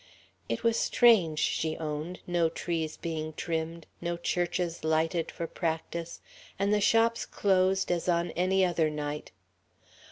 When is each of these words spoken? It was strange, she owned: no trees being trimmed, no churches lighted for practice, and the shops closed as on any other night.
It 0.49 0.63
was 0.63 0.79
strange, 0.79 1.37
she 1.37 1.77
owned: 1.77 2.21
no 2.25 2.49
trees 2.49 2.97
being 2.97 3.33
trimmed, 3.33 3.85
no 4.01 4.17
churches 4.17 4.83
lighted 4.83 5.29
for 5.29 5.45
practice, 5.45 6.21
and 6.57 6.73
the 6.73 6.81
shops 6.81 7.23
closed 7.23 7.91
as 7.91 8.09
on 8.09 8.31
any 8.31 8.65
other 8.65 8.89
night. 8.89 9.29